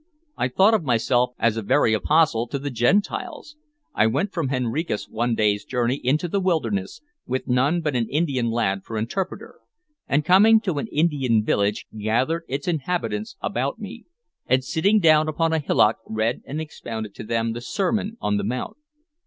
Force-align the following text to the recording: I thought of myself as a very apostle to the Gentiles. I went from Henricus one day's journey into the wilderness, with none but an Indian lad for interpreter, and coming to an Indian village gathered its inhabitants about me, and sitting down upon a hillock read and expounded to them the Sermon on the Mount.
I 0.35 0.47
thought 0.47 0.73
of 0.73 0.83
myself 0.83 1.35
as 1.37 1.57
a 1.57 1.61
very 1.61 1.93
apostle 1.93 2.47
to 2.47 2.57
the 2.57 2.71
Gentiles. 2.71 3.55
I 3.93 4.07
went 4.07 4.33
from 4.33 4.47
Henricus 4.49 5.07
one 5.07 5.35
day's 5.35 5.63
journey 5.63 6.01
into 6.03 6.27
the 6.27 6.39
wilderness, 6.39 7.01
with 7.27 7.47
none 7.47 7.81
but 7.81 7.95
an 7.95 8.09
Indian 8.09 8.49
lad 8.49 8.81
for 8.83 8.97
interpreter, 8.97 9.59
and 10.07 10.25
coming 10.25 10.59
to 10.61 10.79
an 10.79 10.87
Indian 10.87 11.43
village 11.45 11.85
gathered 11.95 12.45
its 12.47 12.67
inhabitants 12.67 13.37
about 13.41 13.77
me, 13.77 14.05
and 14.47 14.63
sitting 14.63 14.99
down 14.99 15.27
upon 15.27 15.53
a 15.53 15.59
hillock 15.59 15.97
read 16.07 16.41
and 16.45 16.59
expounded 16.59 17.13
to 17.13 17.23
them 17.23 17.53
the 17.53 17.61
Sermon 17.61 18.17
on 18.19 18.37
the 18.37 18.43
Mount. 18.43 18.77